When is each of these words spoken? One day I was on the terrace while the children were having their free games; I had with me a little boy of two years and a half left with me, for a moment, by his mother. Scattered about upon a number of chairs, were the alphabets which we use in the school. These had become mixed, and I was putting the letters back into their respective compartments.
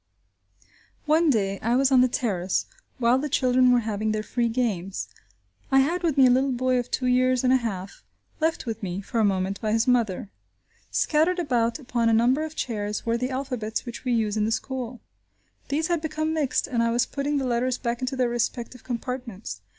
One 1.05 1.29
day 1.29 1.59
I 1.59 1.75
was 1.75 1.91
on 1.91 2.01
the 2.01 2.07
terrace 2.07 2.65
while 2.97 3.19
the 3.19 3.29
children 3.29 3.71
were 3.71 3.81
having 3.81 4.13
their 4.13 4.23
free 4.23 4.49
games; 4.49 5.07
I 5.71 5.81
had 5.81 6.01
with 6.01 6.17
me 6.17 6.25
a 6.25 6.29
little 6.31 6.51
boy 6.53 6.79
of 6.79 6.89
two 6.89 7.05
years 7.05 7.43
and 7.43 7.53
a 7.53 7.57
half 7.57 8.03
left 8.39 8.65
with 8.65 8.81
me, 8.81 9.01
for 9.01 9.19
a 9.19 9.23
moment, 9.23 9.61
by 9.61 9.73
his 9.73 9.87
mother. 9.87 10.31
Scattered 10.89 11.37
about 11.37 11.77
upon 11.77 12.09
a 12.09 12.13
number 12.13 12.43
of 12.43 12.55
chairs, 12.55 13.05
were 13.05 13.15
the 13.15 13.29
alphabets 13.29 13.85
which 13.85 14.03
we 14.03 14.11
use 14.11 14.35
in 14.35 14.45
the 14.45 14.51
school. 14.51 15.01
These 15.69 15.85
had 15.85 16.01
become 16.01 16.33
mixed, 16.33 16.65
and 16.65 16.81
I 16.81 16.89
was 16.89 17.05
putting 17.05 17.37
the 17.37 17.45
letters 17.45 17.77
back 17.77 18.01
into 18.01 18.15
their 18.15 18.29
respective 18.29 18.83
compartments. 18.83 19.61